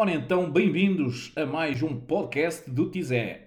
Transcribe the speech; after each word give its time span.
Ora 0.00 0.12
então, 0.12 0.50
bem-vindos 0.50 1.30
a 1.36 1.44
mais 1.44 1.82
um 1.82 1.94
podcast 1.94 2.70
do 2.70 2.88
Tizé. 2.88 3.44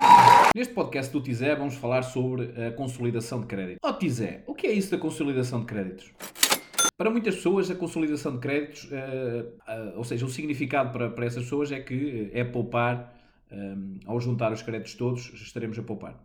Neste 0.55 0.71
podcast 0.71 1.11
do 1.11 1.19
Tizé 1.19 1.55
vamos 1.55 1.73
falar 1.73 2.03
sobre 2.03 2.53
a 2.63 2.71
consolidação 2.71 3.41
de 3.41 3.47
crédito. 3.47 3.79
Ó 3.81 3.89
oh, 3.89 3.93
Tizé, 3.93 4.43
o 4.45 4.53
que 4.53 4.67
é 4.67 4.71
isso 4.71 4.91
da 4.91 4.99
consolidação 4.99 5.61
de 5.61 5.65
créditos? 5.65 6.13
Para 6.95 7.09
muitas 7.09 7.37
pessoas, 7.37 7.71
a 7.71 7.75
consolidação 7.75 8.33
de 8.33 8.37
créditos, 8.37 8.83
uh, 8.83 9.95
uh, 9.95 9.97
ou 9.97 10.03
seja, 10.03 10.27
o 10.27 10.29
significado 10.29 10.91
para, 10.91 11.09
para 11.09 11.25
essas 11.25 11.41
pessoas 11.41 11.71
é 11.71 11.79
que 11.79 12.29
é 12.31 12.43
poupar, 12.43 13.19
um, 13.51 13.97
ao 14.05 14.21
juntar 14.21 14.53
os 14.53 14.61
créditos 14.61 14.93
todos, 14.93 15.33
estaremos 15.33 15.79
a 15.79 15.81
poupar. 15.81 16.23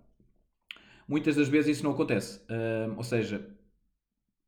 Muitas 1.09 1.37
das 1.37 1.49
vezes 1.49 1.79
isso 1.79 1.85
não 1.85 1.93
acontece. 1.93 2.43
Ou 2.99 3.03
seja, 3.03 3.49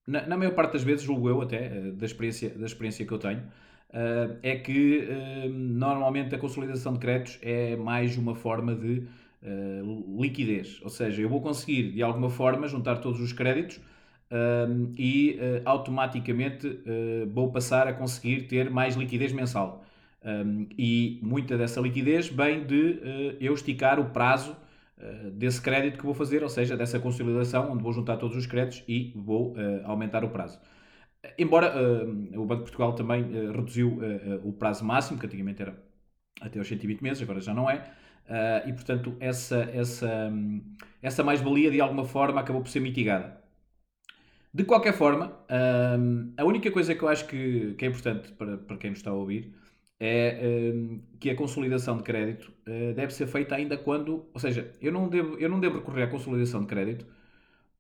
na, 0.07 0.27
na, 0.27 0.37
maior 0.37 0.55
parte 0.55 0.75
das 0.75 0.83
vezes, 0.83 1.07
julgo 1.07 1.31
eu 1.31 1.41
até, 1.41 1.71
da 1.93 2.05
experiência, 2.05 2.51
da 2.51 2.67
experiência 2.67 3.07
que 3.07 3.13
eu 3.13 3.19
tenho, 3.19 3.51
uh, 3.91 4.37
é 4.43 4.57
que 4.57 5.09
uh, 5.09 5.49
normalmente 5.49 6.35
a 6.35 6.39
consolidação 6.39 6.93
de 6.95 6.99
créditos 6.99 7.39
é 7.43 7.77
mais 7.77 8.17
uma 8.17 8.35
forma 8.35 8.75
de 8.75 9.07
uh, 9.43 10.21
liquidez. 10.21 10.81
Ou 10.83 10.89
seja, 10.89 11.23
eu 11.23 11.29
vou 11.29 11.41
conseguir 11.41 11.93
de 11.93 12.03
alguma 12.03 12.31
forma 12.31 12.67
juntar 12.69 12.99
todos 12.99 13.21
os 13.21 13.33
créditos 13.33 13.81
e 14.97 15.41
automaticamente 15.65 16.79
vou 17.35 17.51
passar 17.51 17.89
a 17.89 17.93
conseguir 17.93 18.43
ter 18.43 18.71
mais 18.71 18.95
liquidez 18.95 19.33
mensal. 19.33 19.85
Um, 20.25 20.69
e 20.79 21.19
muita 21.21 21.59
dessa 21.59 21.81
liquidez 21.81 22.29
vem 22.29 22.65
de 22.65 23.01
eu 23.41 23.53
esticar 23.53 23.99
o 23.99 24.11
prazo 24.11 24.57
desse 25.33 25.61
crédito 25.61 25.99
que 25.99 26.05
vou 26.05 26.15
fazer, 26.15 26.45
ou 26.45 26.49
seja, 26.49 26.77
dessa 26.77 27.01
consolidação, 27.01 27.73
onde 27.73 27.83
vou 27.83 27.93
juntar 27.93 28.19
todos 28.19 28.37
os 28.37 28.47
créditos 28.47 28.85
e 28.87 29.13
vou 29.17 29.57
aumentar 29.83 30.23
o 30.23 30.29
prazo. 30.29 30.61
Embora 31.39 31.75
uh, 31.77 32.41
o 32.41 32.47
Banco 32.47 32.65
de 32.65 32.71
Portugal 32.71 32.95
também 32.95 33.23
uh, 33.25 33.53
reduziu 33.53 33.89
uh, 33.89 34.49
o 34.49 34.53
prazo 34.53 34.85
máximo, 34.85 35.19
que 35.19 35.27
antigamente 35.27 35.61
era 35.61 35.77
até 36.41 36.59
aos 36.59 36.67
120 36.67 37.03
meses, 37.03 37.23
agora 37.23 37.41
já 37.41 37.53
não 37.53 37.69
é, 37.69 37.85
e 38.67 38.73
portanto 38.73 39.15
essa, 39.21 39.69
essa, 39.75 40.09
um, 40.33 40.63
essa 41.03 41.23
mais-valia 41.23 41.71
de 41.71 41.81
alguma 41.83 42.05
forma 42.07 42.41
acabou 42.41 42.63
por 42.63 42.69
ser 42.71 42.81
mitigada. 42.81 43.39
De 44.55 44.65
qualquer 44.65 44.95
forma, 44.95 45.37
um, 45.99 46.33
a 46.39 46.45
única 46.45 46.71
coisa 46.71 46.95
que 46.95 47.03
eu 47.03 47.09
acho 47.09 47.27
que, 47.27 47.75
que 47.75 47.85
é 47.85 47.89
importante 47.89 48.33
para, 48.33 48.57
para 48.57 48.77
quem 48.79 48.91
nos 48.91 49.01
está 49.01 49.11
a 49.11 49.15
ouvir 49.15 49.55
é 49.99 50.73
um, 50.75 51.03
que 51.19 51.29
a 51.29 51.37
consolidação 51.37 51.99
de 51.99 52.05
crédito 52.05 52.51
deve 52.97 53.13
ser 53.13 53.27
feita 53.27 53.55
ainda 53.55 53.77
quando, 53.77 54.25
ou 54.33 54.41
seja, 54.41 54.73
eu 54.81 54.93
não 54.93 55.09
devo, 55.09 55.37
eu 55.37 55.49
não 55.51 55.61
devo 55.61 55.81
recorrer 55.81 56.05
à 56.05 56.07
consolidação 56.07 56.63
de 56.63 56.69
crédito 56.69 57.05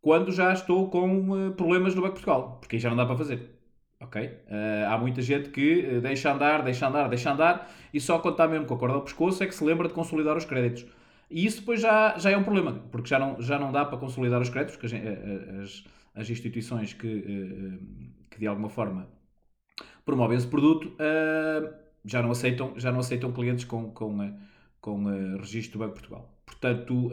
quando 0.01 0.33
já 0.33 0.53
estou 0.53 0.89
com 0.89 1.31
uh, 1.31 1.53
problemas 1.53 1.95
no 1.95 2.03
Banco 2.03 2.15
de 2.15 2.23
Portugal, 2.23 2.59
porque 2.61 2.77
aí 2.77 2.81
já 2.81 2.89
não 2.89 2.97
dá 2.97 3.07
para 3.07 3.17
fazer. 3.17 3.59
Ok? 4.01 4.23
Uh, 4.23 4.89
há 4.89 4.97
muita 4.97 5.21
gente 5.21 5.51
que 5.51 5.97
uh, 5.97 6.01
deixa 6.01 6.33
andar, 6.33 6.63
deixa 6.63 6.89
andar, 6.89 7.09
deixa 7.09 7.33
andar 7.33 7.71
e 7.93 8.01
só 8.01 8.19
quando 8.19 8.35
está 8.35 8.49
mesmo 8.49 8.67
com 8.67 8.75
a 8.75 8.79
corda 8.79 8.95
ao 8.95 9.03
pescoço 9.03 9.43
é 9.43 9.47
que 9.47 9.55
se 9.55 9.63
lembra 9.63 9.89
de 9.89 9.95
consolidar 9.95 10.37
os 10.37 10.45
créditos. 10.45 10.87
E 11.31 11.45
isso 11.45 11.61
depois 11.61 11.81
já, 11.81 12.17
já 12.19 12.31
é 12.31 12.37
um 12.37 12.43
problema, 12.43 12.83
porque 12.91 13.09
já 13.09 13.19
não, 13.19 13.41
já 13.41 13.59
não 13.59 13.71
dá 13.71 13.85
para 13.85 13.99
consolidar 13.99 14.41
os 14.41 14.49
créditos, 14.49 14.77
porque 14.77 14.97
as, 15.63 15.85
as, 16.13 16.29
instituições 16.29 16.93
que, 16.93 17.79
que 18.29 18.41
de 18.41 18.49
alguma 18.49 18.69
forma 18.69 19.07
promovem 20.05 20.37
esse 20.37 20.49
produto 20.49 20.93
já, 22.05 22.21
não 22.21 22.33
aceitam, 22.33 22.73
já 22.77 22.91
não 22.91 22.99
aceitam 22.99 23.31
clientes 23.31 23.65
com, 23.65 23.93
com, 23.93 24.35
com 24.81 25.05
registro 25.37 25.79
do 25.79 25.85
Banco 25.85 25.95
de 25.95 26.01
Portugal. 26.01 26.35
Portanto, 26.45 27.13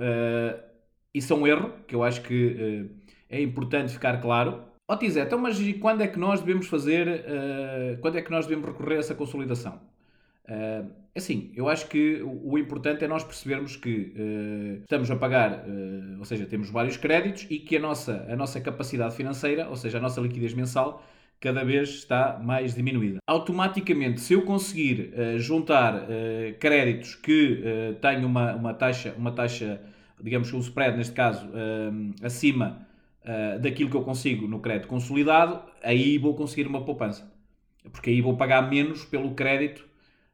isso 1.18 1.34
é 1.34 1.36
um 1.36 1.48
erro 1.48 1.72
que 1.88 1.96
eu 1.96 2.04
acho 2.04 2.22
que 2.22 2.88
uh, 2.90 3.08
é 3.30 3.42
importante 3.42 3.94
ficar 3.94 4.20
claro. 4.22 4.62
Ó 4.88 4.94
oh, 4.94 4.98
Tizé, 4.98 5.22
então 5.22 5.38
mas 5.38 5.60
quando 5.82 6.02
é 6.02 6.08
que 6.08 6.18
nós 6.18 6.40
devemos 6.40 6.68
fazer, 6.68 7.08
uh, 7.08 7.98
quando 8.00 8.18
é 8.18 8.22
que 8.22 8.32
nós 8.32 8.46
devemos 8.48 8.68
recorrer 8.70 8.96
a 8.96 9.00
essa 9.00 9.14
consolidação? 9.14 9.82
Uh, 10.46 10.90
assim, 11.14 11.52
eu 11.58 11.68
acho 11.68 11.90
que 11.90 12.22
o, 12.22 12.54
o 12.54 12.58
importante 12.58 13.04
é 13.04 13.08
nós 13.08 13.22
percebermos 13.22 13.76
que 13.76 14.14
uh, 14.16 14.82
estamos 14.84 15.12
a 15.12 15.16
pagar, 15.18 15.66
ou 16.18 16.24
seja, 16.24 16.46
temos 16.46 16.70
vários 16.70 16.96
créditos 16.96 17.46
e 17.50 17.60
que 17.60 17.76
a 17.76 17.80
nossa, 17.82 18.26
a 18.30 18.36
nossa 18.36 18.62
capacidade 18.62 19.14
financeira, 19.14 19.68
ou 19.68 19.76
seja, 19.76 19.98
a 19.98 20.02
nossa 20.02 20.22
liquidez 20.22 20.54
mensal, 20.54 21.04
cada 21.40 21.66
vez 21.66 21.90
está 21.90 22.40
mais 22.42 22.74
diminuída. 22.74 23.20
Automaticamente, 23.28 24.22
se 24.22 24.34
eu 24.34 24.44
conseguir 24.44 25.14
juntar 25.38 26.08
créditos 26.60 27.14
que 27.14 27.62
têm 28.02 28.26
uma, 28.26 28.56
uma 28.56 28.74
taxa, 28.74 29.14
uma 29.16 29.32
taxa 29.32 29.80
digamos 30.22 30.50
que 30.50 30.56
o 30.56 30.60
spread, 30.60 30.98
neste 30.98 31.14
caso, 31.14 31.48
uh, 31.48 32.26
acima 32.26 32.88
uh, 33.24 33.60
daquilo 33.60 33.90
que 33.90 33.98
eu 33.98 34.04
consigo 34.04 34.48
no 34.48 34.60
crédito 34.60 34.88
consolidado, 34.88 35.62
aí 35.84 36.18
vou 36.18 36.36
conseguir 36.36 36.68
uma 36.68 36.84
poupança. 36.84 37.32
Porque 37.92 38.10
aí 38.10 38.22
vou 38.22 38.36
pagar 38.36 38.70
menos 38.70 39.06
pelo 39.06 39.34
crédito, 39.34 39.88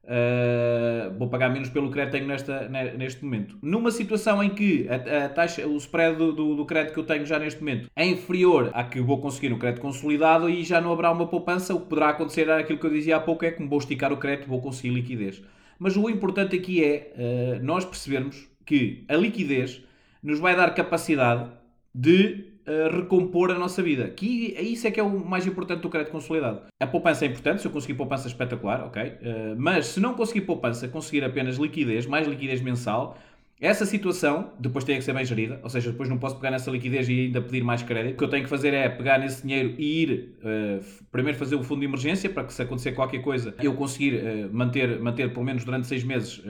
uh, 0.06 1.18
vou 1.18 1.28
pagar 1.30 1.50
menos 1.50 1.70
pelo 1.70 1.92
crédito 1.92 2.14
que 2.14 2.18
tenho 2.18 2.28
nesta, 2.28 2.70
neste 2.98 3.24
momento. 3.24 3.58
Numa 3.62 3.92
situação 3.92 4.42
em 4.42 4.50
que 4.50 4.88
a, 4.90 5.30
taxa, 5.30 5.68
o 5.68 5.78
spread 5.78 6.18
do, 6.18 6.32
do, 6.32 6.56
do, 6.56 6.66
crédito 6.66 6.94
que 6.94 7.00
eu 7.00 7.06
tenho 7.06 7.26
já 7.26 7.38
neste 7.38 7.60
momento 7.60 7.90
é 7.96 8.06
inferior 8.06 8.72
à 8.74 8.84
que 8.84 9.02
vou 9.02 9.20
conseguir 9.20 9.50
no 9.50 9.60
crédito 9.60 9.82
consolidado, 9.82 10.46
aí 10.46 10.64
já 10.64 10.80
não 10.80 10.92
haverá 10.94 11.12
uma 11.12 11.28
poupança. 11.28 11.76
O 11.76 11.82
que 11.82 11.88
poderá 11.88 12.10
acontecer 12.10 12.50
aquilo 12.50 12.80
que 12.80 12.86
eu 12.86 12.92
dizia 12.92 13.18
há 13.18 13.20
pouco, 13.20 13.46
é 13.46 13.52
que 13.52 13.62
me 13.62 13.68
vou 13.68 13.80
esticar 13.80 14.12
o 14.14 14.18
crédito, 14.18 14.48
vou 14.48 14.62
conseguir 14.62 14.94
liquidez. 14.94 15.44
Mas 15.78 15.98
o 15.98 16.10
importante 16.10 16.56
aqui 16.56 16.84
é 16.84 17.60
nós 17.62 17.84
percebermos 17.84 18.48
que 18.66 19.04
a 19.08 19.16
liquidez 19.16 19.82
nos 20.22 20.40
vai 20.40 20.56
dar 20.56 20.74
capacidade 20.74 21.50
de 21.94 22.46
uh, 22.68 22.96
recompor 22.96 23.52
a 23.52 23.60
nossa 23.60 23.84
vida. 23.84 24.10
Que 24.10 24.56
isso 24.60 24.88
é 24.88 24.92
que 24.92 25.00
é 25.00 25.04
o 25.04 25.26
mais 25.26 25.46
importante 25.46 25.82
do 25.82 25.90
crédito 25.90 26.12
consolidado. 26.12 26.62
A 26.80 26.88
poupança 26.88 27.26
é 27.26 27.28
importante, 27.28 27.62
se 27.62 27.68
eu 27.68 27.72
conseguir 27.72 27.96
poupança 27.96 28.28
espetacular, 28.28 28.86
ok? 28.86 29.04
Uh, 29.04 29.56
mas 29.58 29.88
se 29.88 30.00
não 30.00 30.14
conseguir 30.14 30.42
poupança, 30.42 30.88
conseguir 30.88 31.24
apenas 31.24 31.58
liquidez, 31.58 32.06
mais 32.06 32.28
liquidez 32.28 32.62
mensal, 32.62 33.18
essa 33.62 33.86
situação 33.86 34.52
depois 34.60 34.84
tem 34.84 34.98
que 34.98 35.04
ser 35.04 35.14
bem 35.14 35.24
gerida, 35.24 35.60
ou 35.64 35.70
seja, 35.70 35.92
depois 35.92 36.10
não 36.10 36.18
posso 36.18 36.36
pegar 36.36 36.52
nessa 36.52 36.70
liquidez 36.70 37.08
e 37.08 37.28
ainda 37.28 37.42
pedir 37.42 37.64
mais 37.64 37.82
crédito. 37.82 38.16
O 38.16 38.18
que 38.18 38.24
eu 38.24 38.28
tenho 38.28 38.44
que 38.44 38.50
fazer 38.50 38.74
é 38.74 38.90
pegar 38.90 39.20
nesse 39.20 39.42
dinheiro 39.42 39.76
e 39.78 40.04
ir 40.04 40.36
uh, 40.40 40.84
primeiro 41.12 41.38
fazer 41.38 41.56
o 41.56 41.64
fundo 41.64 41.80
de 41.80 41.86
emergência 41.86 42.30
para 42.30 42.44
que 42.44 42.54
se 42.54 42.62
acontecer 42.62 42.92
qualquer 42.94 43.22
coisa 43.22 43.56
eu 43.62 43.74
conseguir 43.74 44.16
uh, 44.16 44.50
manter, 44.52 45.00
manter 45.00 45.32
pelo 45.32 45.46
menos 45.46 45.64
durante 45.64 45.88
seis 45.88 46.04
meses 46.04 46.42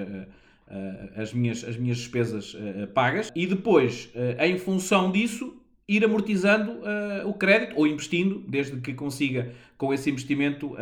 as, 1.15 1.33
minhas, 1.33 1.63
as 1.63 1.77
minhas 1.77 1.97
despesas 1.97 2.53
uh, 2.53 2.87
pagas 2.93 3.31
e 3.35 3.45
depois, 3.47 4.11
em 4.39 4.57
função 4.57 5.11
disso, 5.11 5.55
ir 5.87 6.03
amortizando 6.03 6.79
o 7.25 7.33
crédito 7.33 7.73
ou 7.77 7.85
investindo, 7.85 8.43
desde 8.47 8.79
que 8.79 8.93
consiga, 8.93 9.51
com 9.77 9.93
esse 9.93 10.09
investimento, 10.09 10.75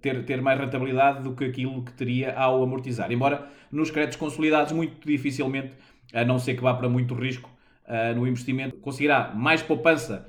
ter, 0.00 0.24
ter 0.24 0.40
mais 0.40 0.58
rentabilidade 0.58 1.22
do 1.22 1.34
que 1.34 1.44
aquilo 1.44 1.84
que 1.84 1.92
teria 1.92 2.34
ao 2.34 2.62
amortizar. 2.62 3.12
Embora 3.12 3.46
nos 3.70 3.90
créditos 3.90 4.16
consolidados, 4.16 4.72
muito 4.72 5.06
dificilmente, 5.06 5.72
a 6.14 6.24
não 6.24 6.38
ser 6.38 6.54
que 6.54 6.62
vá 6.62 6.72
para 6.72 6.88
muito 6.88 7.14
risco 7.14 7.50
no 8.16 8.26
investimento, 8.26 8.76
conseguirá 8.76 9.32
mais 9.34 9.62
poupança 9.62 10.26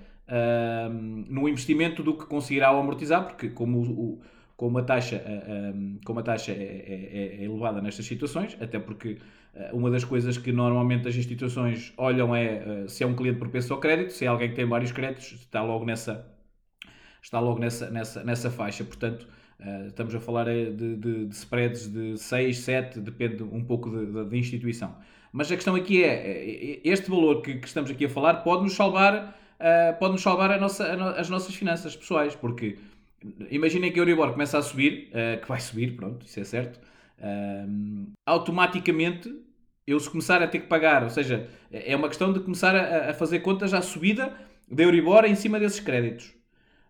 no 1.27 1.47
investimento 1.47 2.03
do 2.03 2.13
que 2.13 2.25
conseguirá 2.25 2.67
ao 2.67 2.79
amortizar, 2.79 3.25
porque 3.25 3.49
como 3.49 3.79
o, 3.79 4.21
com 4.59 4.67
uma 4.67 4.83
taxa, 4.83 5.15
eh, 5.15 5.43
ehm, 5.47 5.99
com 6.05 6.11
uma 6.11 6.21
taxa 6.21 6.51
é, 6.51 6.55
é, 6.55 7.37
é, 7.39 7.43
elevada 7.45 7.81
nestas 7.81 8.05
situações, 8.05 8.57
até 8.59 8.77
porque 8.77 9.17
eh, 9.55 9.69
uma 9.71 9.89
das 9.89 10.03
coisas 10.03 10.37
que 10.37 10.51
normalmente 10.51 11.07
as 11.07 11.15
instituições 11.15 11.93
olham 11.95 12.35
é 12.35 12.83
eh, 12.83 12.87
se 12.89 13.01
é 13.01 13.07
um 13.07 13.15
cliente 13.15 13.39
propenso 13.39 13.73
ao 13.73 13.79
crédito, 13.79 14.11
se 14.11 14.25
é 14.25 14.27
alguém 14.27 14.49
que 14.49 14.57
tem 14.57 14.65
vários 14.65 14.91
créditos, 14.91 15.31
está 15.31 15.63
logo 15.63 15.85
nessa, 15.85 16.27
está 17.21 17.39
logo 17.39 17.57
nessa, 17.57 17.89
nessa, 17.89 18.21
nessa 18.25 18.51
faixa. 18.51 18.83
Portanto, 18.83 19.29
estamos 19.87 20.13
a 20.13 20.19
falar 20.19 20.47
de, 20.47 20.97
de, 20.97 21.25
de 21.27 21.33
spreads 21.33 21.87
de 21.87 22.17
6, 22.17 22.57
7, 22.57 22.99
depende 22.99 23.43
um 23.43 23.63
pouco 23.63 23.89
da 23.89 24.23
de, 24.23 24.29
de, 24.29 24.37
instituição. 24.37 24.93
Mas 25.31 25.49
a 25.49 25.55
questão 25.55 25.73
aqui 25.73 26.03
é, 26.03 26.81
este 26.83 27.09
valor 27.09 27.41
que, 27.41 27.55
que 27.59 27.67
estamos 27.67 27.89
aqui 27.89 28.05
a 28.05 28.09
falar 28.09 28.43
pode-nos 28.43 28.73
salvar, 28.73 29.39
pode 29.99 30.13
-nos 30.13 30.21
salvar 30.21 30.51
a 30.51 30.57
nossa, 30.57 30.85
as 31.17 31.29
nossas 31.29 31.55
finanças 31.55 31.95
pessoais, 31.95 32.35
porque 32.35 32.77
Imaginem 33.49 33.91
que 33.91 33.99
a 33.99 34.01
Euribor 34.01 34.31
começa 34.31 34.57
a 34.57 34.61
subir, 34.61 35.09
uh, 35.09 35.41
que 35.41 35.47
vai 35.47 35.59
subir, 35.59 35.95
pronto, 35.95 36.25
isso 36.25 36.39
é 36.39 36.43
certo. 36.43 36.79
Uh, 37.19 38.11
automaticamente, 38.25 39.33
eu 39.85 39.99
se 39.99 40.09
começar 40.09 40.41
a 40.41 40.47
ter 40.47 40.59
que 40.59 40.67
pagar, 40.67 41.03
ou 41.03 41.09
seja, 41.09 41.49
é 41.71 41.95
uma 41.95 42.07
questão 42.07 42.31
de 42.31 42.39
começar 42.39 42.75
a, 42.75 43.09
a 43.09 43.13
fazer 43.13 43.39
contas 43.39 43.73
à 43.73 43.81
subida 43.81 44.33
da 44.71 44.83
Euribor 44.83 45.25
em 45.25 45.35
cima 45.35 45.59
desses 45.59 45.79
créditos. 45.79 46.33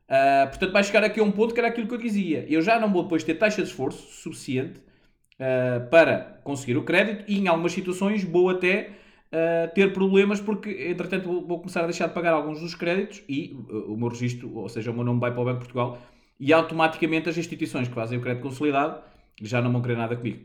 Uh, 0.10 0.50
portanto, 0.50 0.72
vai 0.72 0.84
chegar 0.84 1.04
aqui 1.04 1.20
a 1.20 1.24
um 1.24 1.31
ponto 1.31 1.54
que 1.54 1.60
era 1.60 1.70
aquilo 1.70 1.88
que 1.88 1.94
eu 1.94 2.00
dizia. 2.00 2.46
Eu 2.50 2.62
já 2.62 2.80
não 2.80 2.92
vou 2.92 3.04
depois 3.04 3.24
ter 3.24 3.36
taxa 3.36 3.62
de 3.62 3.70
esforço 3.70 4.12
suficiente 4.12 4.80
uh, 4.80 5.88
para 5.90 6.40
conseguir 6.44 6.78
o 6.78 6.84
crédito 6.84 7.24
e 7.28 7.38
em 7.38 7.48
algumas 7.48 7.72
situações 7.72 8.24
vou 8.24 8.50
até 8.50 8.90
uh, 9.31 9.74
ter 9.74 9.94
problemas 9.94 10.42
porque, 10.42 10.88
entretanto, 10.90 11.28
vou, 11.28 11.46
vou, 11.46 11.60
começar 11.60 11.81
a 11.84 11.86
deixar 11.86 12.08
de 12.08 12.14
pagar 12.14 12.34
alguns 12.34 12.60
dos 12.60 12.74
créditos 12.74 13.22
e 13.30 13.56
o 13.70 13.96
meu 13.96 14.10
registro, 14.10 14.56
ou 14.58 14.68
seja, 14.68 14.90
o 14.90 14.94
meu 14.94 15.04
nome 15.04 15.20
vai 15.20 15.31
para 15.31 15.42
o 15.42 15.46
Banco 15.46 15.60
de 15.60 15.66
Portugal 15.66 16.00
e 16.40 16.54
automaticamente 16.54 17.28
as 17.28 17.38
instituições 17.38 17.88
que 17.88 17.94
fazem 17.94 18.18
o 18.18 18.22
crédito 18.22 18.44
consolidado 18.44 19.02
já 19.42 19.62
não 19.62 19.72
vão 19.72 19.82
querer 19.82 19.98
nada 19.98 20.16
comigo. 20.16 20.40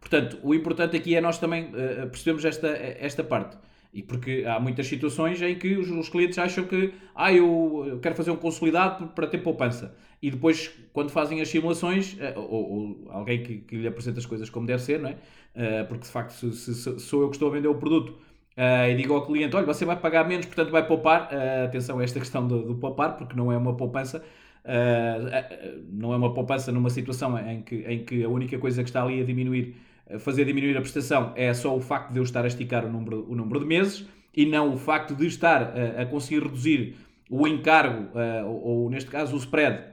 Portanto, 0.00 0.38
o 0.42 0.54
importante 0.54 0.96
aqui 0.96 1.14
é 1.14 1.20
nós 1.20 1.38
também 1.38 1.66
uh, 1.66 2.08
percebermos 2.08 2.44
esta, 2.44 2.68
esta 2.68 3.24
parte. 3.24 3.56
E 3.92 4.02
porque 4.02 4.44
há 4.46 4.58
muitas 4.58 4.86
situações 4.86 5.40
em 5.40 5.54
que 5.54 5.76
os, 5.76 5.88
os 5.88 6.08
clientes 6.08 6.36
acham 6.36 6.64
que 6.64 6.92
ah, 7.14 7.32
eu, 7.32 7.98
quero 8.02 8.14
fazer 8.14 8.30
um 8.30 8.36
consolidado 8.36 9.06
para 9.08 9.26
ter 9.26 9.38
poupança. 9.38 9.96
E 10.20 10.30
depois, 10.30 10.70
quando 10.92 11.10
fazem 11.10 11.40
as 11.40 11.48
simulações, 11.48 12.14
uh, 12.14 12.38
ou, 12.38 12.72
ou, 12.72 13.06
alguém 13.10 13.42
que, 13.42 13.58
que, 13.58 13.76
lhe 13.76 13.86
apresenta 13.86 14.18
as 14.18 14.26
coisas 14.26 14.50
como 14.50 14.66
deve 14.66 14.82
ser, 14.82 15.00
não 15.00 15.10
é? 15.10 15.12
Uh, 15.12 15.86
porque 15.86 16.02
de 16.02 16.10
facto, 16.10 16.32
se, 16.32 16.52
se, 16.52 16.74
se, 16.74 16.98
sou 16.98 17.22
eu 17.22 17.28
que 17.30 17.36
estou 17.36 17.48
a 17.48 17.52
vender 17.52 17.68
o 17.68 17.74
produto 17.74 18.18
e 18.56 18.94
digo 18.94 19.14
ao 19.14 19.26
cliente: 19.26 19.56
olha, 19.56 19.66
você 19.66 19.84
vai 19.84 19.96
pagar 19.96 20.28
menos, 20.28 20.46
portanto 20.46 20.70
vai 20.70 20.86
poupar. 20.86 21.28
Atenção 21.64 21.98
a 21.98 22.04
esta 22.04 22.20
questão 22.20 22.46
do, 22.46 22.62
do, 22.62 22.74
poupar, 22.76 23.16
porque 23.16 23.34
não 23.34 23.50
é 23.50 23.56
uma 23.56 23.76
poupança. 23.76 24.24
Uh, 24.64 25.84
não 25.92 26.12
é 26.12 26.16
uma 26.16 26.32
poupança 26.32 26.72
numa 26.72 26.88
situação 26.88 27.38
em 27.38 27.62
que, 27.62 27.76
em 27.86 28.04
que 28.04 28.24
a 28.24 28.28
única 28.28 28.58
coisa 28.58 28.82
que 28.82 28.88
está 28.88 29.02
ali 29.02 29.20
a 29.20 29.24
diminuir, 29.24 29.76
a 30.10 30.18
fazer 30.18 30.44
diminuir 30.44 30.76
a 30.76 30.80
prestação 30.80 31.32
é 31.36 31.52
só 31.52 31.76
o 31.76 31.80
facto 31.80 32.12
de 32.12 32.18
eu 32.18 32.22
estar 32.22 32.44
a 32.44 32.46
esticar 32.46 32.84
o 32.84 32.90
número, 32.90 33.26
o 33.30 33.34
número 33.34 33.60
de 33.60 33.66
meses 33.66 34.06
e 34.34 34.46
não 34.46 34.72
o 34.72 34.76
facto 34.76 35.14
de 35.14 35.26
estar 35.26 35.74
a 35.98 36.06
conseguir 36.06 36.42
reduzir 36.42 36.96
o 37.30 37.46
encargo, 37.46 38.08
ou, 38.46 38.62
ou, 38.64 38.90
neste 38.90 39.08
caso 39.08 39.34
o 39.36 39.38
spread 39.38 39.84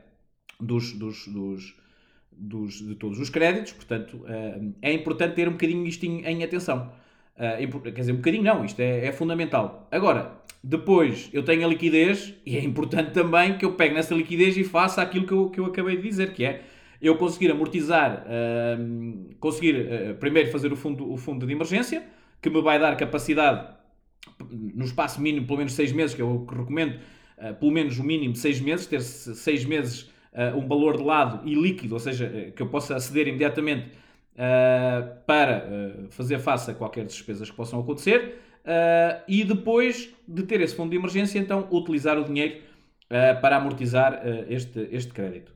dos, 0.60 0.94
dos, 0.94 1.28
dos, 1.28 1.76
dos, 2.32 2.74
de 2.82 2.96
todos 2.96 3.20
os 3.20 3.30
créditos. 3.30 3.74
Portanto, 3.74 4.26
é 4.82 4.92
importante 4.92 5.36
ter 5.36 5.48
um 5.48 5.52
bocadinho 5.52 5.86
isto 5.86 6.04
em, 6.06 6.26
em 6.26 6.44
atenção. 6.44 6.92
Uh, 7.42 7.82
quer 7.82 7.92
dizer, 7.92 8.12
um 8.12 8.18
bocadinho 8.18 8.44
não, 8.44 8.64
isto 8.64 8.80
é, 8.80 9.08
é, 9.08 9.12
fundamental. 9.12 9.88
Agora, 9.90 10.41
depois 10.64 11.30
eu 11.34 11.44
tenho 11.44 11.66
a 11.66 11.70
liquidez 11.70 12.34
e 12.46 12.58
é 12.58 12.64
importante 12.64 13.12
também 13.12 13.58
que 13.58 13.66
eu 13.66 13.74
pegue 13.74 13.96
nessa 13.96 14.14
liquidez 14.14 14.56
e 14.58 14.64
faça 14.64 15.02
aquilo 15.02 15.26
que 15.26 15.34
eu, 15.34 15.50
que 15.50 15.60
eu 15.60 15.66
acabei 15.66 15.98
de 15.98 16.04
dizer, 16.04 16.34
que 16.34 16.46
é 16.46 16.62
eu 17.02 17.18
conseguir 17.18 17.52
amortizar, 17.52 18.26
uh, 18.28 19.36
conseguir 19.40 19.76
uh, 19.76 20.16
primeiro 20.20 20.52
fazer 20.52 20.72
o 20.72 20.76
fundo, 20.76 21.12
o 21.12 21.18
fundo 21.18 21.48
de 21.48 21.52
emergência, 21.52 22.04
que 22.40 22.50
me 22.50 22.62
vai 22.62 22.80
dar 22.80 22.96
capacidade 22.96 23.76
no 24.50 24.86
espaço 24.86 25.20
mínimo, 25.20 25.48
pelo 25.48 25.58
menos 25.58 25.74
seis 25.74 25.92
meses, 25.92 26.16
que 26.16 26.22
eu 26.22 26.46
recomendo, 26.46 27.00
pelo 27.60 27.72
menos 27.72 27.98
o 27.98 28.04
mínimo 28.04 28.36
seis 28.36 28.60
meses, 28.60 28.86
ter 28.86 29.02
seis 29.02 29.66
meses 29.66 30.12
um 30.56 30.68
valor 30.68 30.98
de 30.98 31.04
lado 31.04 31.48
e 31.48 31.56
líquido, 31.56 31.96
ou 31.96 32.00
seja, 32.00 32.52
que 32.56 32.62
eu 32.62 32.68
possa 32.68 32.96
aceder 32.96 33.28
imediatamente 33.28 33.90
uh, 34.36 35.22
para 35.26 35.68
uh, 35.68 36.12
fazer 36.12 36.40
face 36.40 36.72
a 36.72 36.74
qualquer 36.74 37.06
despesas 37.06 37.50
que 37.50 37.56
possam 37.56 37.80
acontecer 37.80 38.40
uh, 38.66 39.24
e 39.28 39.44
depois 39.44 40.14
de 40.28 40.44
ter 40.44 40.62
esse 40.62 40.76
fundo 40.76 40.92
de 40.92 40.98
emergência, 40.98 41.40
então 41.40 41.68
utilizar 41.72 42.18
o 42.18 42.24
dinheiro 42.24 42.62
para 43.42 43.58
amortizar 43.58 44.22
este, 44.48 44.88
este 44.90 45.12
crédito. 45.12 45.54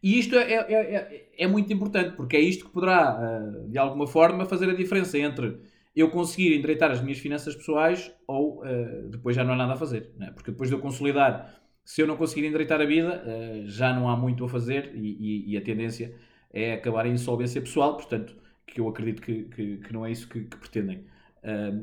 E 0.00 0.20
isto 0.20 0.36
é, 0.36 0.52
é, 0.52 0.72
é, 0.72 1.28
é, 1.36 1.46
muito 1.48 1.72
importante, 1.72 2.14
porque 2.14 2.36
é 2.36 2.40
isto 2.40 2.66
que 2.66 2.70
poderá, 2.70 3.40
de 3.66 3.76
alguma 3.76 4.06
forma, 4.06 4.44
fazer 4.44 4.70
a 4.70 4.74
diferença 4.74 5.18
entre 5.18 5.58
eu 5.96 6.10
conseguir 6.10 6.54
endireitar 6.54 6.92
as 6.92 7.00
minhas 7.00 7.18
finanças 7.18 7.56
pessoais 7.56 8.14
ou 8.28 8.62
depois 9.10 9.34
já 9.34 9.42
não 9.42 9.54
há 9.54 9.56
nada 9.56 9.72
a 9.72 9.76
fazer. 9.76 10.12
Né? 10.16 10.30
Porque 10.32 10.52
depois 10.52 10.70
de 10.70 10.76
eu 10.76 10.80
consolidar, 10.80 11.60
se 11.84 12.00
eu 12.00 12.06
não 12.06 12.16
conseguir 12.16 12.46
endireitar 12.46 12.80
a 12.80 12.84
vida, 12.84 13.24
já 13.64 13.92
não 13.92 14.08
há 14.08 14.16
muito 14.16 14.44
a 14.44 14.48
fazer 14.48 14.92
e, 14.94 15.16
e, 15.48 15.52
e 15.54 15.56
a 15.56 15.60
tendência 15.60 16.14
é 16.52 16.74
acabar 16.74 17.04
em 17.04 17.14
insolvência 17.14 17.60
pessoal, 17.60 17.96
portanto, 17.96 18.36
que 18.64 18.80
eu 18.80 18.88
acredito 18.88 19.20
que, 19.20 19.42
que, 19.44 19.78
que 19.78 19.92
não 19.92 20.06
é 20.06 20.12
isso 20.12 20.28
que, 20.28 20.44
que 20.44 20.56
pretendem. 20.56 21.04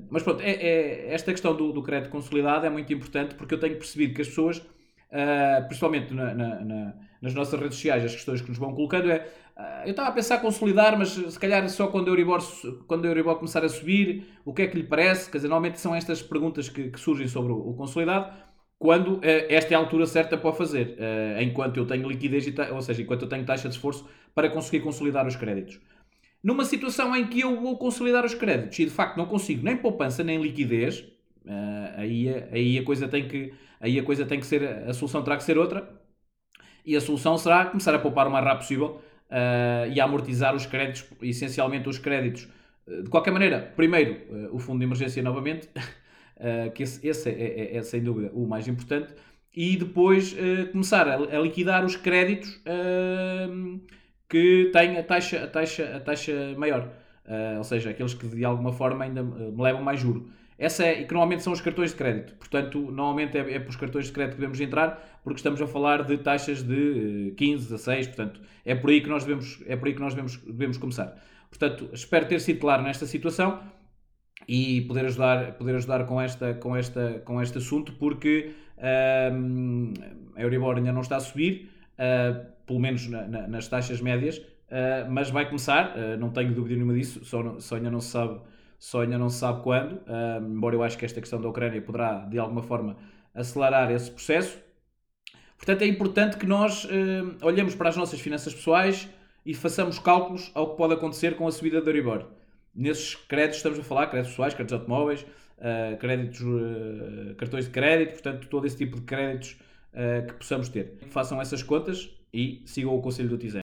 Mas 0.10 0.24
pronto, 0.24 0.42
é, 0.42 0.52
é, 0.52 1.14
esta 1.14 1.32
questão 1.32 1.56
do, 1.56 1.72
do, 1.72 1.84
crédito 1.84 2.10
consolidado 2.10 2.66
é 2.66 2.70
muito 2.70 2.92
importante 2.92 3.36
porque 3.36 3.54
eu 3.54 3.60
tenho 3.60 3.76
percebido 3.76 4.16
que 4.16 4.22
as 4.22 4.28
pessoas, 4.28 4.58
uh, 4.58 5.66
principalmente 5.68 6.14
na, 6.16 6.34
na, 6.34 6.60
na, 6.62 6.94
nas 7.22 7.34
nossas 7.36 7.60
redes 7.60 7.76
sociais, 7.76 8.04
as 8.04 8.16
questões 8.16 8.42
que 8.42 8.50
nos 8.50 8.58
vão 8.58 8.74
colocando 8.74 9.12
é 9.12 9.28
uh, 9.56 9.86
eu 9.86 9.92
estava 9.92 10.10
a 10.10 10.12
pensar 10.12 10.40
consolidar, 10.40 10.98
mas 10.98 11.10
se 11.10 11.40
calhar 11.40 11.68
só 11.70 11.88
quando 11.88 12.08
o 12.08 12.12
Euribor, 12.12 12.42
quando 12.88 13.04
o 13.06 13.08
Euribor 13.08 13.36
começar 13.36 13.64
a 13.64 13.70
subir, 13.70 14.26
o 14.44 14.52
que 14.52 14.64
é 14.64 14.68
que 14.68 14.76
lhe 14.76 14.84
parece? 14.84 15.30
Quer 15.30 15.38
dizer, 15.38 15.48
normalmente 15.48 15.80
são 15.80 15.94
estas 15.94 16.24
perguntas 16.24 16.68
que, 16.68 16.90
que 16.90 17.00
surgem 17.00 17.28
sobre 17.28 17.52
o, 17.52 17.58
o 17.58 17.76
consolidado 17.76 18.34
quando 18.80 19.18
uh, 19.18 19.22
esta 19.48 19.76
é 19.76 19.78
a 19.78 19.80
altura 19.80 20.08
certa 20.08 20.36
para 20.36 20.52
fazer, 20.54 20.98
enquanto 21.40 21.78
eu 21.78 21.86
tenho 21.86 22.10
liquidez, 22.10 22.52
ou 22.74 22.82
seja, 22.82 23.04
enquanto 23.04 23.22
eu 23.22 23.30
tenho 23.30 23.46
taxa 23.46 23.70
de 23.70 23.76
esforço 23.76 24.10
para 24.34 24.50
conseguir 24.50 24.80
consolidar 24.80 25.28
os 25.28 25.36
créditos. 25.36 25.80
Numa 26.44 26.66
situação 26.66 27.16
em 27.16 27.28
que 27.28 27.42
eu 27.42 27.60
vou 27.62 27.78
consolidar 27.78 28.26
os 28.26 28.34
créditos 28.34 28.80
e 28.80 28.86
de 28.86 28.92
facto 28.92 29.18
não 29.18 29.26
consigo 29.26 29.64
nem 29.64 29.78
poupança 29.78 30.24
nem 30.24 30.42
liquidez, 30.42 31.00
uh, 31.46 31.98
aí, 31.98 32.28
aí, 32.52 32.80
a 32.80 32.84
coisa 32.84 33.08
tem 33.08 33.28
que, 33.28 33.54
aí 33.80 34.00
a 34.00 34.04
coisa 34.04 34.26
tem 34.26 34.40
que 34.40 34.46
ser, 34.46 34.64
a 34.64 34.94
solução 34.94 35.24
terá 35.24 35.38
que 35.38 35.44
ser 35.44 35.58
outra, 35.58 35.88
e 36.86 36.96
a 36.96 37.02
solução 37.02 37.38
será 37.38 37.66
começar 37.66 37.94
a 37.94 38.00
poupar 38.00 38.28
o 38.28 38.32
mais 38.32 38.44
rápido 38.44 38.62
possível 38.62 39.02
e 39.94 40.02
a 40.02 40.04
amortizar 40.04 40.54
os 40.54 40.66
créditos, 40.66 41.06
essencialmente 41.22 41.88
os 41.88 41.98
créditos. 41.98 42.50
De 42.88 43.10
qualquer 43.10 43.32
maneira, 43.32 43.72
primeiro, 43.76 44.18
o 44.52 44.60
fundo 44.60 44.80
de 44.80 44.86
emergência 44.86 45.22
novamente, 45.22 45.70
que 46.74 46.84
esse, 46.84 47.08
esse 47.08 47.30
é, 47.30 47.34
é, 47.34 47.78
é, 47.78 47.84
sem 47.84 48.02
dúvida 48.04 48.32
o 48.34 48.48
mais 48.48 48.68
importante, 48.68 49.14
e 49.56 49.76
depois 49.76 50.34
uh, 50.34 50.72
começar 50.72 51.08
a, 51.08 51.16
a, 51.16 51.40
liquidar 51.40 51.86
os 51.86 51.96
créditos 51.96 52.50
uh, 52.66 53.82
que 54.32 54.70
têm 54.72 54.98
a 54.98 55.04
taxa, 55.04 55.44
a 55.44 55.48
taxa, 55.48 55.98
a 55.98 56.00
taxa 56.00 56.56
maior, 56.58 56.90
ou 57.58 57.64
seja, 57.66 57.90
aqueles 57.90 58.14
que 58.14 58.26
de 58.28 58.46
alguma 58.46 58.72
forma 58.72 59.04
ainda 59.04 59.22
me 59.22 59.62
levam 59.62 59.84
mais 59.84 60.00
juro. 60.00 60.30
Essa 60.58 60.86
é, 60.86 61.04
que 61.04 61.12
normalmente 61.12 61.42
são 61.42 61.52
os 61.52 61.60
cartões 61.60 61.90
de 61.90 61.98
crédito. 61.98 62.36
Portanto, 62.36 62.80
normalmente 62.80 63.36
é, 63.36 63.56
é 63.56 63.60
para 63.60 63.70
os 63.70 63.76
cartões 63.76 64.06
de 64.06 64.12
crédito 64.12 64.36
que 64.36 64.42
devemos 64.42 64.62
entrar, 64.62 65.20
porque 65.24 65.40
estamos 65.40 65.60
a 65.60 65.66
falar 65.66 66.04
de 66.04 66.20
taxas 66.20 66.62
de 66.62 67.34
15, 67.36 67.64
16, 67.64 68.08
portanto, 68.08 68.40
é 68.64 68.76
por 68.76 68.92
aí 68.92 69.02
que 69.02 69.10
nós 69.10 69.26
devemos, 69.26 69.60
é 69.66 69.76
por 69.76 69.88
aí 69.88 69.96
que 69.96 70.00
nós 70.00 70.14
devemos, 70.14 70.38
devemos 70.38 70.78
começar. 70.78 71.20
Portanto, 71.50 71.90
espero 71.92 72.28
ter 72.28 72.40
sido 72.40 72.60
claro 72.60 72.84
nesta 72.84 73.08
situação 73.08 73.60
e 74.48 74.82
poder 74.82 75.06
ajudar, 75.06 75.54
poder 75.54 75.76
ajudar 75.78 76.06
com, 76.06 76.22
esta, 76.22 76.54
com, 76.54 76.76
esta, 76.76 77.22
com 77.26 77.42
este 77.42 77.58
assunto, 77.58 77.94
porque 77.94 78.54
uh, 78.78 80.36
a 80.36 80.42
Euribor 80.44 80.78
ainda 80.78 80.92
não 80.92 81.02
está 81.02 81.16
a 81.16 81.20
subir, 81.22 81.72
uh, 81.98 82.51
pelo 82.66 82.80
menos 82.80 83.08
na, 83.08 83.28
na, 83.28 83.48
nas 83.48 83.68
taxas 83.68 84.02
médias, 84.02 84.38
uh, 84.38 85.10
mas 85.10 85.30
vai 85.30 85.46
começar, 85.46 85.96
não 86.18 86.30
tenho 86.30 86.54
dúvida 86.54 86.76
nenhuma 86.76 86.94
disso, 86.94 87.24
só, 87.26 87.60
só 87.60 87.76
ainda 87.76 87.92
não 87.92 88.02
se 88.02 88.10
sabe, 88.10 88.40
só 88.80 89.02
ainda 89.02 89.18
não 89.18 89.30
se 89.30 89.40
sabe 89.40 89.62
quando, 89.62 90.02
embora 90.42 90.76
eu 90.76 90.84
acho 90.84 90.98
que 90.98 91.06
esta 91.06 91.22
questão 91.22 91.40
da 91.40 91.48
Ucrânia 91.48 91.82
poderá, 91.82 92.26
de 92.26 92.40
alguma 92.40 92.64
forma, 92.64 92.98
acelerar 93.34 93.92
esse 93.92 94.10
processo. 94.10 94.58
Portanto, 95.56 95.84
é 95.84 95.88
importante 95.88 96.38
que 96.38 96.48
nós 96.48 96.88
olhemos 97.44 97.76
para 97.76 97.90
as 97.90 97.96
nossas 97.96 98.20
finanças 98.20 98.56
pessoais 98.56 99.08
e 99.46 99.54
façamos 99.54 100.00
cálculos 100.00 100.52
ao 100.56 100.72
que 100.72 100.78
pode 100.78 100.96
acontecer 100.96 101.36
com 101.36 101.48
a 101.48 101.52
subida 101.52 101.80
da 101.80 101.90
Euribor 101.92 102.26
nesses 102.76 103.16
créditos 103.16 103.58
estamos 103.58 103.80
a 103.80 103.84
falar, 103.84 104.08
créditos 104.08 104.32
pessoais, 104.32 104.54
créditos 104.54 104.80
automóveis, 104.80 105.22
uh, 105.22 105.98
créditos, 105.98 106.42
uh, 106.42 107.36
cartões 107.36 107.66
de 107.66 107.72
crédito, 107.72 108.14
portanto, 108.14 108.48
todo 108.48 108.66
esse 108.66 108.78
tipo 108.78 108.98
de 108.98 109.04
créditos 109.04 109.58
uh, 109.94 110.26
que 110.28 110.34
possamos 110.34 110.70
ter. 110.70 110.98
Façam 111.10 111.42
essas 111.42 111.62
contas 111.62 112.10
e 112.34 112.62
sigam 112.66 112.96
o 112.96 113.02
conselho 113.02 113.30
do 113.30 113.38
TISE. 113.38 113.61